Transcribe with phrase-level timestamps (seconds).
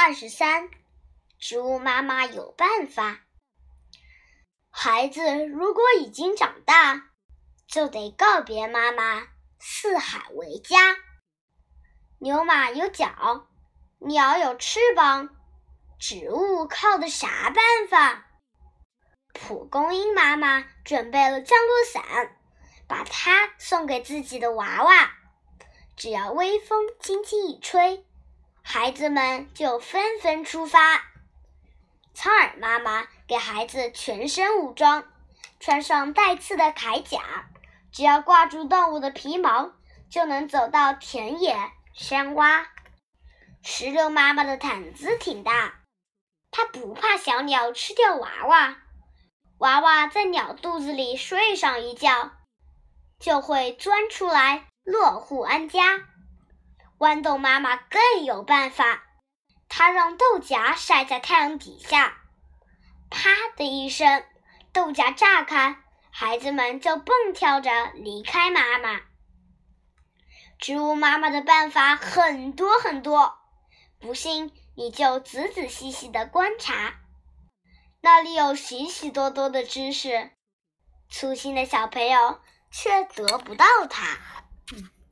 [0.00, 0.70] 二十三，
[1.40, 3.22] 植物妈妈有办法。
[4.70, 7.10] 孩子如果已经长大，
[7.66, 9.26] 就得告别妈妈，
[9.58, 10.96] 四海为家。
[12.20, 13.48] 牛马有脚，
[13.98, 15.36] 鸟有翅膀，
[15.98, 18.28] 植物靠的啥办法？
[19.32, 22.36] 蒲公英妈妈准备了降落伞，
[22.86, 25.10] 把它送给自己的娃娃。
[25.96, 28.04] 只要微风轻轻一吹。
[28.70, 31.02] 孩子们就纷纷出发。
[32.12, 35.10] 苍耳妈妈给孩子全身武装，
[35.58, 37.48] 穿上带刺的铠甲，
[37.90, 39.72] 只要挂住动物的皮毛，
[40.10, 41.56] 就能走到田野、
[41.94, 42.66] 山洼。
[43.62, 45.80] 石榴妈妈的胆子挺大，
[46.50, 48.76] 她不怕小鸟吃掉娃娃，
[49.56, 52.32] 娃娃在鸟肚子里睡上一觉，
[53.18, 56.00] 就会钻出来落户安家。
[56.98, 59.04] 豌豆妈妈更有办法，
[59.68, 62.18] 她让豆荚晒在太阳底下，
[63.08, 64.24] 啪的一声，
[64.72, 65.76] 豆荚炸开，
[66.10, 69.00] 孩子们就蹦跳着离开妈妈。
[70.58, 73.38] 植物妈妈的办法很多很多，
[74.00, 76.94] 不信你就仔仔细细的观察，
[78.00, 80.32] 那里有许许多多的知识，
[81.08, 82.40] 粗心的小朋友
[82.72, 84.18] 却得不到它。